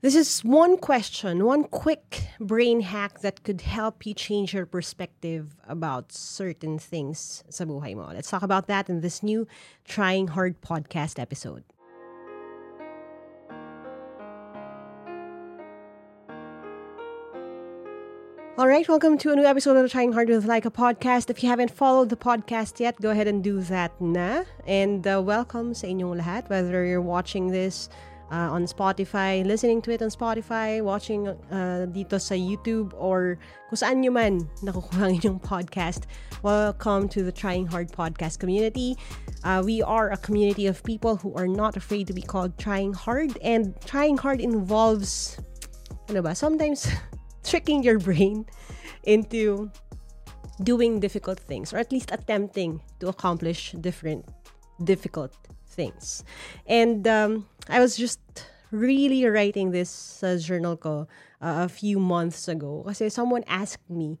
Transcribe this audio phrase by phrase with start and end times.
[0.00, 5.56] This is one question, one quick brain hack that could help you change your perspective
[5.66, 8.06] about certain things sa buhay mo.
[8.14, 9.50] Let's talk about that in this new
[9.82, 11.66] Trying Hard podcast episode.
[18.54, 21.26] All right, welcome to a new episode of the Trying Hard with Like a podcast.
[21.26, 24.46] If you haven't followed the podcast yet, go ahead and do that na.
[24.62, 27.90] And uh, welcome sa inyong lahat, whether you're watching this
[28.30, 33.78] uh, on Spotify, listening to it on Spotify, watching uh, dito sa YouTube, or kung
[33.78, 36.04] saan nyo man nakukuha ang podcast.
[36.42, 38.96] Welcome to the Trying Hard podcast community.
[39.44, 42.92] Uh, we are a community of people who are not afraid to be called trying
[42.92, 45.40] hard, and trying hard involves,
[46.08, 46.86] ano ba, sometimes
[47.44, 48.44] tricking your brain
[49.04, 49.70] into
[50.62, 54.26] doing difficult things or at least attempting to accomplish different
[54.82, 55.30] difficult
[55.78, 56.26] things.
[56.66, 58.18] And um, I was just
[58.74, 61.06] really writing this uh, journal ko
[61.38, 64.18] uh, a few months ago kasi someone asked me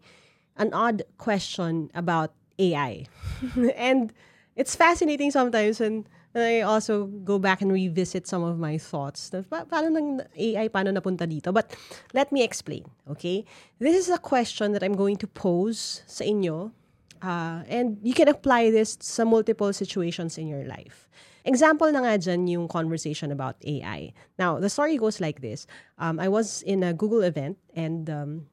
[0.54, 2.30] an odd question about
[2.62, 3.10] AI.
[3.74, 4.14] and
[4.54, 6.06] it's fascinating sometimes and
[6.38, 9.30] I also go back and revisit some of my thoughts.
[9.50, 11.50] Pa- paano nang AI, paano napunta dito?
[11.52, 11.74] But
[12.14, 13.44] let me explain, okay?
[13.80, 16.70] This is a question that I'm going to pose sa inyo.
[17.18, 21.08] Uh, and you can apply this sa multiple situations in your life.
[21.48, 24.12] Example na nga dyan yung conversation about AI.
[24.36, 25.64] Now, the story goes like this.
[25.96, 28.52] Um, I was in a Google event and um,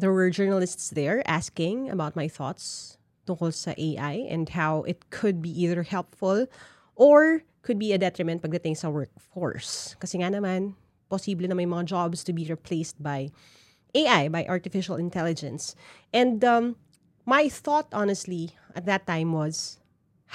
[0.00, 2.96] there were journalists there asking about my thoughts
[3.28, 6.48] tungkol sa AI and how it could be either helpful
[6.96, 9.92] or could be a detriment pagdating sa workforce.
[10.00, 10.72] Kasi nga naman,
[11.12, 13.28] posible na may mga jobs to be replaced by
[13.92, 15.76] AI, by artificial intelligence.
[16.16, 16.80] And um,
[17.28, 19.84] my thought, honestly, at that time was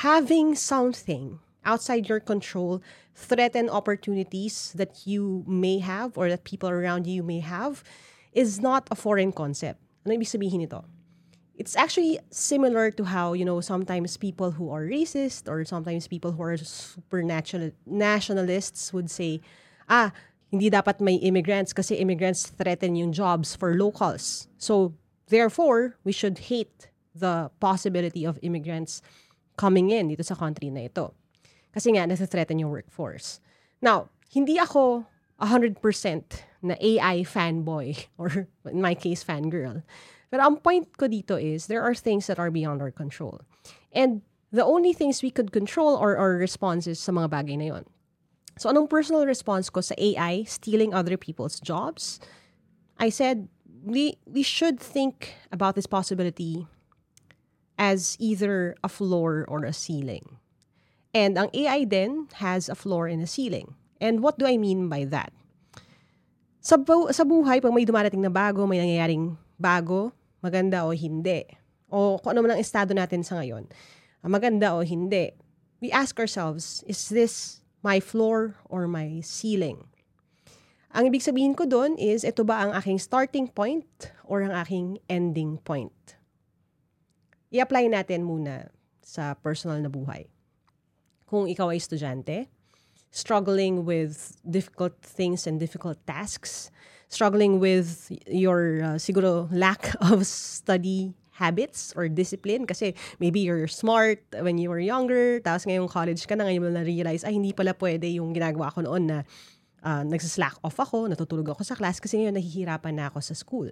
[0.05, 2.81] having something outside your control
[3.15, 7.83] threaten opportunities that you may have or that people around you may have
[8.33, 9.79] is not a foreign concept.
[10.05, 10.17] Ano
[11.61, 16.31] it's actually similar to how you know sometimes people who are racist or sometimes people
[16.31, 19.37] who are supernatural nationalists would say
[19.85, 20.09] ah
[20.49, 24.49] hindi dapat may immigrants kasi immigrants threaten yung jobs for locals.
[24.57, 24.97] So
[25.29, 29.05] therefore we should hate the possibility of immigrants
[29.53, 31.13] coming in dito sa country na ito
[31.71, 33.39] kasi nga nasa-threaten yung workforce
[33.83, 35.03] now hindi ako
[35.41, 35.81] 100%
[36.61, 39.81] na AI fanboy or in my case fangirl
[40.31, 43.43] Pero ang point ko dito is, there are things that are beyond our control.
[43.91, 44.23] And
[44.55, 47.83] the only things we could control are our responses sa mga bagay na yon.
[48.55, 52.23] So anong personal response ko sa AI stealing other people's jobs?
[52.95, 53.51] I said,
[53.83, 56.63] we, we should think about this possibility
[57.75, 60.39] as either a floor or a ceiling.
[61.11, 63.75] And ang AI then has a floor and a ceiling.
[63.99, 65.35] And what do I mean by that?
[66.63, 71.43] Sa, bu- sa buhay, pag may dumarating na bago, may nangyayaring bago, maganda o hindi.
[71.91, 73.67] O kung ano man ang estado natin sa ngayon,
[74.23, 75.35] maganda o hindi.
[75.83, 79.91] We ask ourselves, is this my floor or my ceiling?
[80.91, 83.87] Ang ibig sabihin ko doon is, ito ba ang aking starting point
[84.27, 86.15] or ang aking ending point?
[87.51, 88.71] I-apply natin muna
[89.03, 90.30] sa personal na buhay.
[91.31, 92.51] Kung ikaw ay estudyante,
[93.07, 96.67] struggling with difficult things and difficult tasks,
[97.07, 104.19] struggling with your uh, siguro lack of study habits or discipline kasi maybe you're smart
[104.43, 107.73] when you were younger tapos ngayong college ka na ngayon mo na-realize ay hindi pala
[107.79, 109.17] pwede yung ginagawa ko noon na
[109.83, 113.69] uh, nagsislack off ako, natutulog ako sa class kasi ngayon nahihirapan na ako sa school.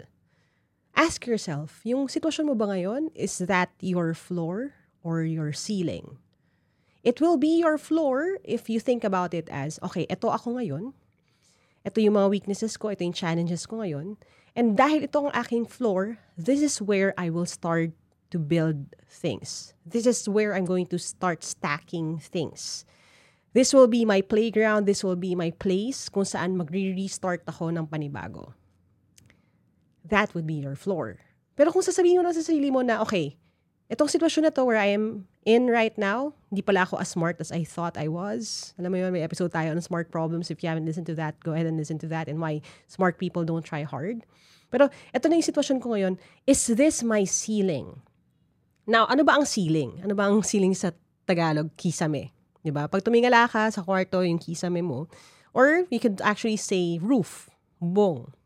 [0.98, 4.76] Ask yourself, yung sitwasyon mo ba ngayon, is that your floor
[5.06, 6.20] or your ceiling?
[7.04, 10.92] It will be your floor if you think about it as, okay, ito ako ngayon,
[11.88, 14.20] ito yung mga weaknesses ko, ito yung challenges ko ngayon.
[14.52, 17.96] And dahil ito ang aking floor, this is where I will start
[18.36, 19.72] to build things.
[19.88, 22.84] This is where I'm going to start stacking things.
[23.56, 27.88] This will be my playground, this will be my place kung saan magre-restart ako ng
[27.88, 28.54] panibago.
[30.04, 31.24] That would be your floor.
[31.56, 33.39] Pero kung sasabihin mo na sa sarili mo na, okay,
[33.90, 37.42] itong sitwasyon na to where I am in right now, hindi pala ako as smart
[37.42, 38.74] as I thought I was.
[38.78, 40.54] Alam mo yun, may episode tayo on smart problems.
[40.54, 43.18] If you haven't listened to that, go ahead and listen to that and why smart
[43.18, 44.24] people don't try hard.
[44.70, 46.14] Pero ito na yung sitwasyon ko ngayon.
[46.46, 48.06] Is this my ceiling?
[48.86, 50.02] Now, ano ba ang ceiling?
[50.06, 50.94] Ano ba ang ceiling sa
[51.26, 51.74] Tagalog?
[51.74, 52.30] Kisame.
[52.62, 52.86] Di ba?
[52.86, 55.10] Pag tumingala ka sa kwarto, yung kisame mo.
[55.54, 57.50] Or you could actually say roof.
[57.82, 58.38] Bong.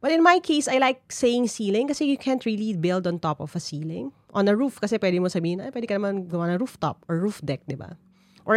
[0.00, 3.40] But in my case, I like saying ceiling kasi you can't really build on top
[3.40, 4.16] of a ceiling.
[4.32, 7.20] On a roof, kasi pwede mo sabihin, ay, pwede ka naman gawa ng rooftop or
[7.20, 8.00] roof deck, di ba?
[8.48, 8.56] Or,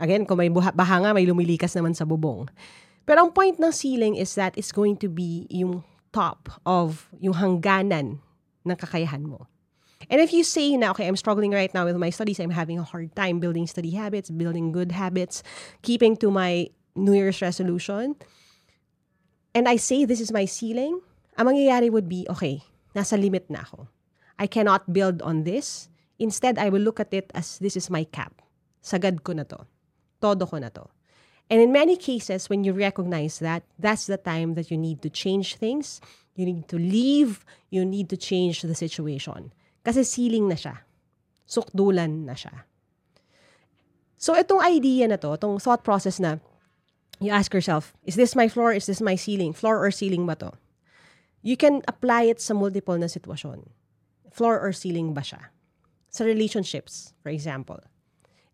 [0.00, 2.48] again, kung may buha, baha nga, may lumilikas naman sa bubong.
[3.04, 5.84] Pero ang point ng ceiling is that it's going to be yung
[6.16, 8.24] top of yung hangganan
[8.64, 9.46] ng kakayahan mo.
[10.08, 12.80] And if you say na, okay, I'm struggling right now with my studies, I'm having
[12.80, 15.44] a hard time building study habits, building good habits,
[15.82, 18.16] keeping to my New Year's resolution,
[19.54, 21.00] and I say this is my ceiling,
[21.36, 22.62] ang mangyayari would be, okay,
[22.94, 23.86] nasa limit na ako.
[24.38, 25.88] I cannot build on this.
[26.18, 28.40] Instead, I will look at it as this is my cap.
[28.84, 29.64] Sagad ko na to.
[30.20, 30.88] Todo ko na to.
[31.50, 35.10] And in many cases, when you recognize that, that's the time that you need to
[35.10, 36.00] change things.
[36.36, 37.44] You need to leave.
[37.68, 39.52] You need to change the situation.
[39.82, 40.86] Kasi ceiling na siya.
[41.48, 42.64] Sukdulan na siya.
[44.20, 46.38] So, itong idea na to, itong thought process na
[47.20, 48.72] you ask yourself, is this my floor?
[48.72, 49.52] Is this my ceiling?
[49.52, 50.52] Floor or ceiling ba to?
[51.42, 53.68] You can apply it sa multiple na sitwasyon.
[54.32, 55.52] Floor or ceiling ba siya?
[56.10, 57.80] Sa relationships, for example.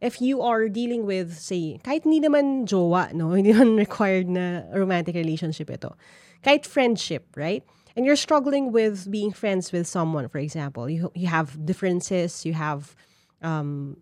[0.01, 3.33] If you are dealing with, say, kahit hindi naman jowa, no?
[3.39, 5.97] Hindi naman required na romantic relationship ito.
[6.45, 7.65] Kahit friendship, right?
[7.97, 12.53] and you're struggling with being friends with someone, for example, you you have differences, you
[12.53, 12.95] have
[13.41, 13.97] um,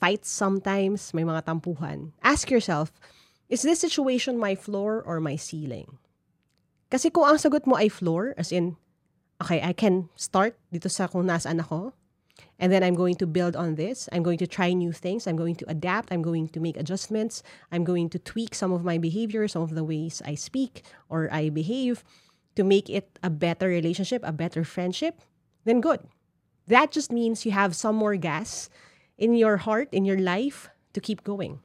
[0.00, 2.10] fights sometimes, may mga tampuhan.
[2.22, 2.90] Ask yourself,
[3.48, 5.98] is this situation my floor or my ceiling?
[6.90, 8.76] Kasi kung ang sagot mo ay floor, as in,
[9.42, 11.92] okay, I can start dito sa kung nasaan ako,
[12.58, 14.08] and then I'm going to build on this.
[14.12, 15.26] I'm going to try new things.
[15.26, 16.12] I'm going to adapt.
[16.12, 17.42] I'm going to make adjustments.
[17.70, 21.28] I'm going to tweak some of my behavior, some of the ways I speak or
[21.32, 22.04] I behave
[22.56, 25.22] to make it a better relationship, a better friendship,
[25.64, 26.00] then good.
[26.66, 28.68] That just means you have some more gas
[29.16, 31.60] in your heart, in your life to keep going.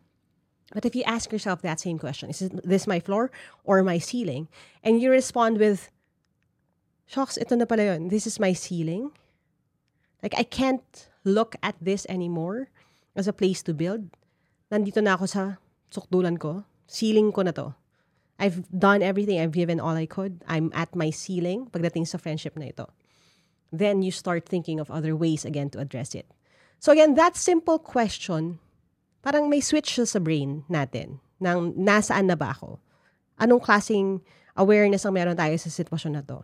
[0.73, 3.29] But if you ask yourself that same question, is this my floor
[3.63, 4.49] or my ceiling?
[4.81, 5.93] And you respond with,
[7.05, 8.09] shocks, ito na pala yun.
[8.09, 9.13] This is my ceiling.
[10.25, 10.81] Like, I can't
[11.23, 12.73] look at this anymore
[13.15, 14.09] as a place to build.
[14.73, 15.43] Nandito na ako sa
[15.93, 16.65] sukdulan ko.
[16.89, 17.77] Ceiling ko na to.
[18.41, 19.37] I've done everything.
[19.37, 20.41] I've given all I could.
[20.49, 22.89] I'm at my ceiling pagdating sa friendship na ito.
[23.69, 26.25] Then you start thinking of other ways again to address it.
[26.81, 28.57] So again, that simple question,
[29.23, 32.77] parang may switch sa brain natin ng nasaan na ba ako?
[33.39, 34.19] Anong klaseng
[34.53, 36.43] awareness ang meron tayo sa sitwasyon na to?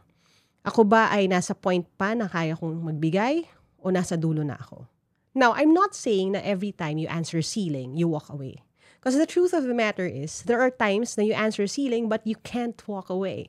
[0.64, 3.44] Ako ba ay nasa point pa na kaya kong magbigay
[3.84, 4.88] o nasa dulo na ako?
[5.36, 8.66] Now, I'm not saying na every time you answer ceiling, you walk away.
[9.00, 12.26] Because the truth of the matter is, there are times that you answer ceiling, but
[12.28, 13.48] you can't walk away.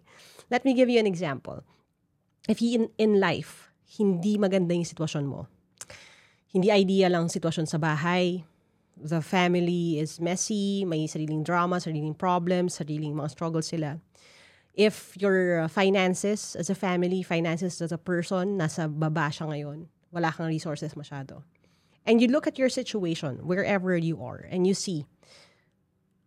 [0.50, 1.66] Let me give you an example.
[2.46, 5.50] If in, in life, hindi maganda yung sitwasyon mo,
[6.54, 8.46] hindi idea lang sitwasyon sa bahay,
[9.02, 13.99] the family is messy, may sariling drama, sariling problems, sariling mga struggles sila.
[14.75, 20.31] If your finances as a family, finances as a person, nasa baba siya ngayon, wala
[20.31, 21.43] kang resources masyado.
[22.06, 25.05] And you look at your situation, wherever you are, and you see,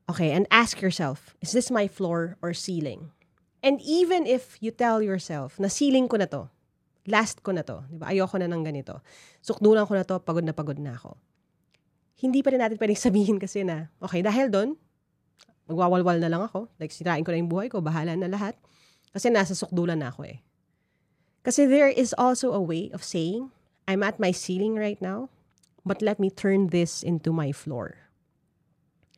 [0.10, 3.16] Okay, and ask yourself, is this my floor or ceiling?
[3.64, 6.52] And even if you tell yourself na ceiling ko na to,
[7.08, 8.12] last ko na to, di ba?
[8.12, 9.00] Ayoko na ng ganito.
[9.40, 11.16] Sukdulan ko na to, pagod na pagod na ako.
[12.24, 14.80] Hindi pa rin natin pwedeng sabihin kasi na, okay, dahil doon,
[15.68, 16.72] magwawalwal na lang ako.
[16.80, 18.56] Like, sirain ko na yung buhay ko, bahala na lahat.
[19.12, 20.40] Kasi nasa sukdulan na ako eh.
[21.44, 23.52] Kasi there is also a way of saying,
[23.84, 25.28] I'm at my ceiling right now,
[25.84, 28.00] but let me turn this into my floor.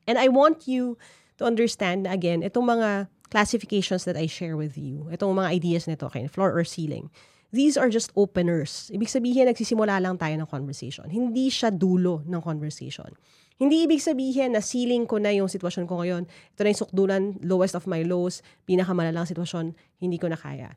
[0.10, 0.98] And I want you
[1.38, 6.10] to understand again, itong mga classifications that I share with you, itong mga ideas nito,
[6.10, 7.14] okay, floor or ceiling,
[7.56, 8.92] these are just openers.
[8.92, 11.08] Ibig sabihin, nagsisimula lang tayo ng conversation.
[11.08, 13.08] Hindi siya dulo ng conversation.
[13.56, 16.28] Hindi ibig sabihin na ceiling ko na yung sitwasyon ko ngayon.
[16.28, 19.72] Ito na yung sukdulan, lowest of my lows, pinakamalalang sitwasyon,
[20.04, 20.76] hindi ko na kaya.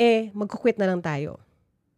[0.00, 1.36] Eh, magkukwit na lang tayo.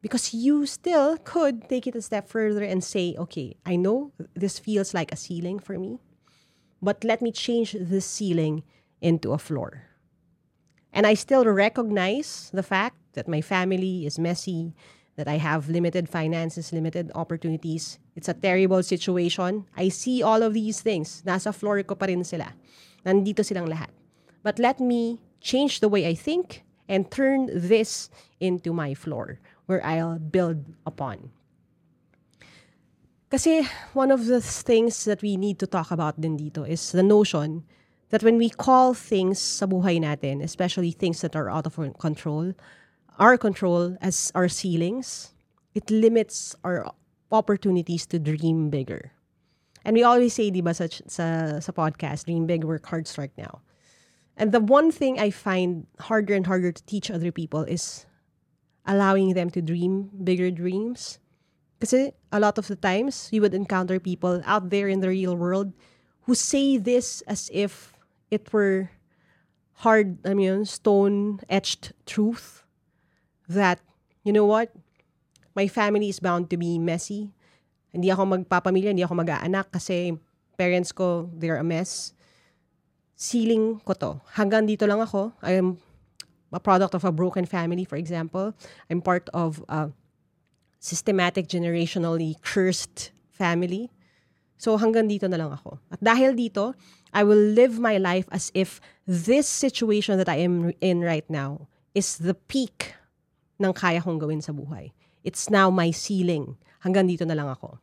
[0.03, 4.59] Because you still could take it a step further and say, okay, I know this
[4.59, 6.03] feels like a ceiling for me
[6.85, 8.63] but let me change the ceiling
[9.01, 9.94] into a floor.
[10.95, 14.73] And I still recognize the fact that my family is messy,
[15.19, 17.99] that I have limited finances, limited opportunities.
[18.15, 19.67] It's a terrible situation.
[19.77, 21.23] I see all of these things.
[21.27, 22.55] Nasa floor ko pa rin sila.
[23.05, 23.91] Nandito silang lahat.
[24.47, 28.09] But let me change the way I think and turn this
[28.39, 31.35] into my floor where I'll build upon.
[33.35, 33.67] Kasi
[33.99, 37.67] one of the things that we need to talk about din dito is the notion
[38.11, 41.91] that when we call things sa buhay natin, especially things that are out of our
[41.91, 42.53] control,
[43.19, 45.35] our control as our ceilings,
[45.75, 46.91] it limits our
[47.33, 49.13] opportunities to dream bigger.
[49.85, 53.37] And we always say, di ba, sa, sa, sa podcast, dream big, work hard, strike
[53.37, 53.61] now.
[54.37, 58.07] And the one thing I find harder and harder to teach other people is
[58.87, 61.19] allowing them to dream bigger dreams
[61.85, 65.37] Because a lot of the times, you would encounter people out there in the real
[65.37, 65.73] world
[66.23, 67.94] who say this as if
[68.35, 68.91] it were
[69.87, 72.67] hard, I mean, stone-etched truth
[73.49, 73.81] that,
[74.23, 74.75] you know what?
[75.55, 77.31] My family is bound to be messy.
[77.95, 80.19] Hindi ako magpapamilya, hindi ako mag-aanak kasi
[80.59, 82.13] parents ko, they're a mess.
[83.15, 84.19] Ceiling ko to.
[84.35, 85.31] Hanggang dito lang ako.
[85.43, 85.79] I'm
[86.51, 88.55] a product of a broken family, for example.
[88.91, 89.95] I'm part of a
[90.83, 93.91] systematic, generationally cursed family.
[94.59, 95.79] So hanggang dito na lang ako.
[95.91, 96.75] At dahil dito,
[97.15, 101.71] I will live my life as if this situation that I am in right now
[101.95, 102.99] is the peak
[103.63, 104.91] ng kaya kong gawin sa buhay.
[105.23, 106.59] It's now my ceiling.
[106.83, 107.79] Hanggang dito na lang ako.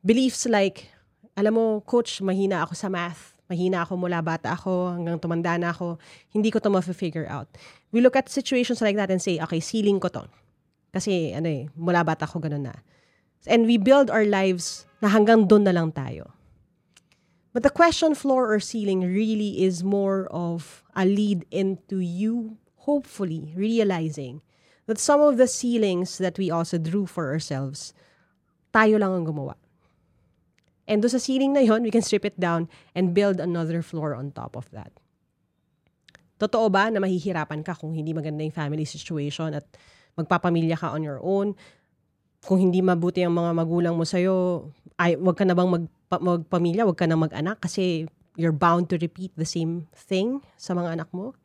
[0.00, 0.88] Beliefs like,
[1.36, 3.36] alam mo, coach, mahina ako sa math.
[3.46, 6.00] Mahina ako mula bata ako hanggang tumanda na ako.
[6.32, 7.46] Hindi ko to ma-figure out.
[7.92, 10.24] We look at situations like that and say, okay, ceiling ko to.
[10.90, 12.74] Kasi, ano eh, mula bata ako, ganun na.
[13.46, 16.32] And we build our lives na hanggang doon na lang tayo.
[17.52, 23.52] But the question floor or ceiling really is more of a lead into you, hopefully,
[23.56, 24.42] realizing
[24.86, 27.94] that some of the ceilings that we also drew for ourselves,
[28.70, 29.58] tayo lang ang gumawa.
[30.86, 34.14] And do sa ceiling na yon, we can strip it down and build another floor
[34.14, 34.90] on top of that.
[36.38, 39.66] Totoo ba na mahihirapan ka kung hindi maganda yung family situation at
[40.18, 41.54] magpapamilya ka on your own?
[42.40, 46.88] Kung hindi mabuti ang mga magulang mo sa'yo, ay, wag ka na bang mag, magpamilya,
[46.88, 51.08] wag ka na mag-anak kasi you're bound to repeat the same thing sa mga anak
[51.12, 51.36] mo?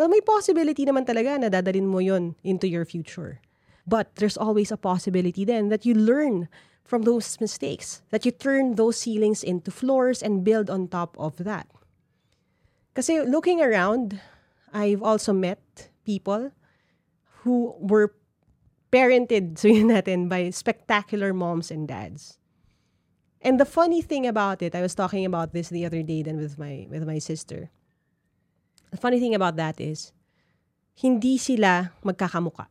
[0.00, 3.44] Well, may possibility naman talaga na dadalin mo yon into your future.
[3.84, 6.48] But there's always a possibility then that you learn
[6.84, 11.36] from those mistakes, that you turn those ceilings into floors and build on top of
[11.44, 11.68] that.
[12.96, 14.20] Kasi looking around,
[14.72, 15.60] I've also met
[16.04, 16.50] people
[17.44, 18.10] who were
[18.90, 22.36] parented, so yun natin, by spectacular moms and dads.
[23.40, 26.36] And the funny thing about it, I was talking about this the other day then
[26.36, 27.72] with my with my sister.
[28.92, 30.12] The funny thing about that is,
[31.00, 32.68] hindi sila magkakamuka.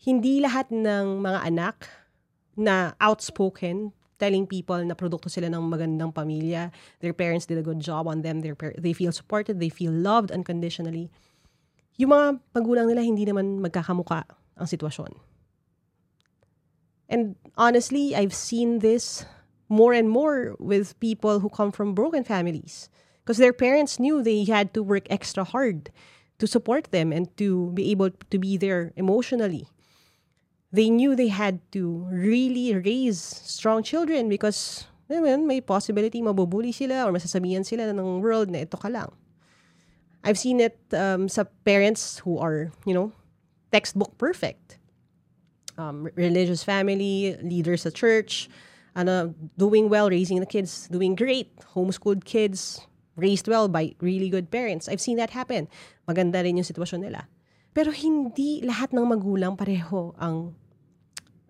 [0.00, 1.76] Hindi lahat ng mga anak
[2.56, 6.72] na outspoken, telling people na produkto sila ng magandang pamilya.
[7.04, 8.40] Their parents did a good job on them.
[8.40, 9.60] Their they feel supported.
[9.60, 11.12] They feel loved unconditionally.
[12.00, 14.24] Yung mga magulang nila, hindi naman magkakamuka
[14.58, 15.18] ang sitwasyon.
[17.08, 19.24] And honestly, I've seen this
[19.68, 22.88] more and more with people who come from broken families.
[23.22, 25.88] Because their parents knew they had to work extra hard
[26.38, 29.68] to support them and to be able to be there emotionally
[30.74, 37.06] they knew they had to really raise strong children because naman, may possibility mabubuli sila
[37.06, 39.06] or masasabihan sila ng world na ito ka lang.
[40.26, 43.14] I've seen it um, sa parents who are, you know,
[43.74, 44.78] textbook perfect.
[45.74, 48.46] Um, religious family, leaders sa church,
[48.94, 52.78] ano, doing well, raising the kids, doing great, homeschooled kids,
[53.18, 54.86] raised well by really good parents.
[54.86, 55.66] I've seen that happen.
[56.06, 57.26] Maganda rin yung sitwasyon nila.
[57.74, 60.54] Pero hindi lahat ng magulang pareho ang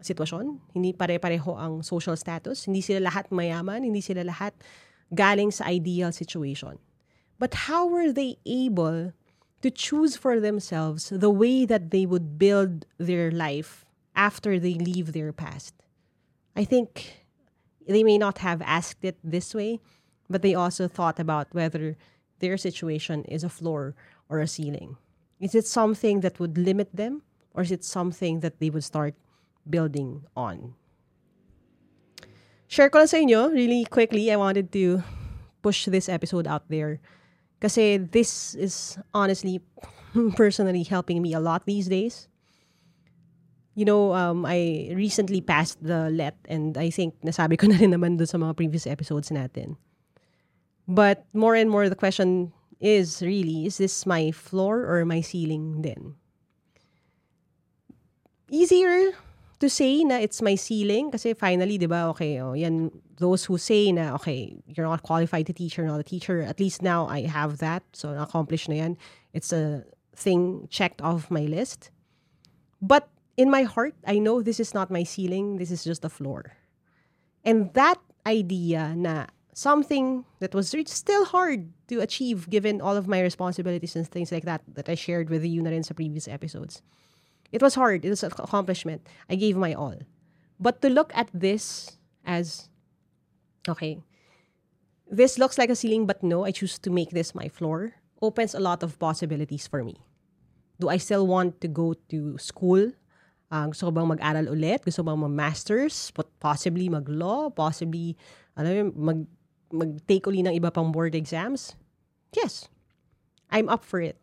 [0.00, 0.73] sitwasyon.
[0.73, 2.64] Hindi pare-pareho ang social status.
[2.64, 3.85] Hindi sila lahat mayaman.
[3.85, 4.57] Hindi sila lahat
[5.12, 6.81] galing sa ideal situation.
[7.37, 9.12] But how were they able
[9.64, 15.16] to choose for themselves the way that they would build their life after they leave
[15.16, 15.73] their past?
[16.54, 17.25] I think
[17.88, 19.80] they may not have asked it this way,
[20.28, 21.97] but they also thought about whether
[22.38, 23.97] their situation is a floor
[24.28, 25.00] or a ceiling.
[25.40, 27.23] Is it something that would limit them,
[27.56, 29.14] or is it something that they would start
[29.68, 30.75] building on.
[32.68, 35.02] Share ko lang sa inyo, really quickly, I wanted to
[35.62, 37.00] push this episode out there.
[37.64, 39.64] Kasi this is honestly,
[40.37, 42.28] personally helping me a lot these days.
[43.73, 47.97] You know, um, I recently passed the LET and I think nasabi ko na rin
[47.97, 49.80] naman sa mga previous episodes natin.
[50.85, 52.52] But more and more, the question
[52.85, 56.21] is really, is this my floor or my ceiling then?
[58.52, 59.16] Easier
[59.64, 63.56] to say na it's my ceiling kasi finally 'di ba okay oh yan those who
[63.56, 67.09] say na okay you're not qualified to teach you're not a teacher at least now
[67.09, 68.92] I have that so accomplished na yan.
[69.33, 71.88] It's a thing checked off my list.
[72.85, 73.09] But
[73.40, 76.61] in my heart I know this is not my ceiling this is just the floor.
[77.40, 77.97] And that
[78.28, 84.04] idea na something that was still hard to achieve given all of my responsibilities and
[84.04, 86.85] things like that that I shared with you na rin sa previous episodes
[87.54, 88.02] It was hard.
[88.02, 89.06] It was an accomplishment.
[89.30, 89.94] I gave my all.
[90.58, 91.94] But to look at this
[92.26, 92.66] as,
[93.70, 94.02] okay,
[95.06, 98.58] this looks like a ceiling, but no, I choose to make this my floor, opens
[98.58, 100.02] a lot of possibilities for me.
[100.80, 102.90] Do I still want to go to school?
[103.54, 104.82] Uh, gusto ko bang mag-aral ulit?
[104.82, 106.11] Gusto bang mag-masters?
[106.42, 107.54] Possibly mag-law?
[107.54, 108.18] Possibly,
[108.58, 109.23] ano yun, mag,
[109.70, 111.78] mag-take uli ng iba pang board exams?
[112.34, 112.66] Yes.
[113.54, 114.18] I'm up for it.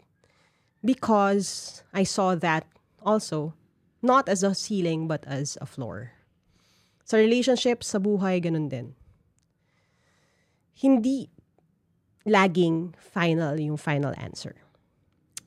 [0.83, 2.67] Because I saw that
[3.03, 3.53] also,
[4.01, 6.12] not as a ceiling, but as a floor.
[7.05, 8.96] Sa relationship, sa buhay, ganun din.
[10.74, 11.29] Hindi
[12.25, 14.55] laging final yung final answer.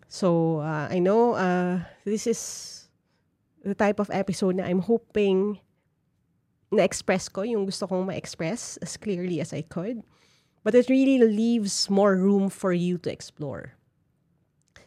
[0.08, 2.40] So, uh, I know uh, this is
[3.64, 5.58] the type of episode na I'm hoping
[6.70, 10.02] na-express ko yung gusto kong ma-express as clearly as I could.
[10.62, 13.74] But it really leaves more room for you to explore.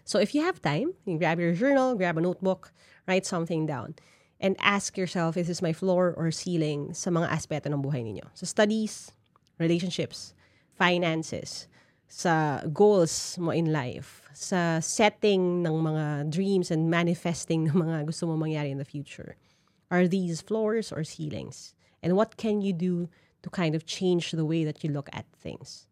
[0.07, 2.71] So if you have time, you grab your journal, grab a notebook,
[3.11, 3.99] write something down,
[4.39, 8.23] and ask yourself, is this my floor or ceiling sa mga aspeto ng buhay ninyo?
[8.31, 9.11] Sa studies,
[9.59, 10.31] relationships,
[10.79, 11.67] finances,
[12.07, 18.31] sa goals mo in life, sa setting ng mga dreams and manifesting ng mga gusto
[18.31, 19.35] mo mangyari in the future.
[19.91, 21.75] Are these floors or ceilings?
[21.99, 23.11] And what can you do
[23.43, 25.83] to kind of change the way that you look at things?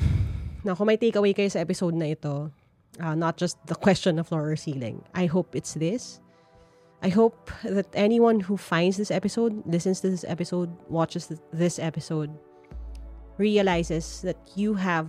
[0.64, 2.52] Now, kung may takeaway kayo sa episode na ito,
[3.00, 6.20] uh, not just the question of floor or ceiling, I hope it's this.
[7.02, 12.30] I hope that anyone who finds this episode, listens to this episode, watches this episode,
[13.38, 15.08] realizes that you have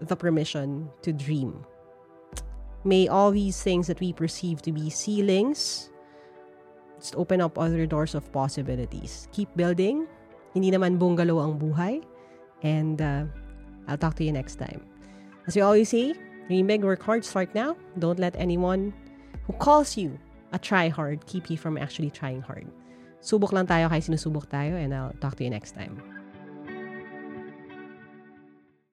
[0.00, 1.66] the permission to dream.
[2.84, 5.90] May all these things that we perceive to be ceilings
[6.98, 9.28] just open up other doors of possibilities.
[9.32, 10.06] Keep building.
[10.54, 12.02] Hindi naman bungalow ang buhay.
[12.62, 13.24] And uh,
[13.86, 14.82] I'll talk to you next time.
[15.46, 16.14] As we always say,
[16.48, 17.76] dream big, work hard, start now.
[18.00, 18.92] Don't let anyone
[19.46, 20.18] who calls you
[20.52, 22.66] a try hard keep you from actually trying hard.
[23.20, 26.17] Subok lang tayo kaya sinusubok tayo and I'll talk to you next time.